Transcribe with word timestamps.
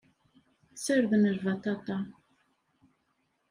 Ssarden 0.75 1.23
lbaṭaṭa. 1.37 1.99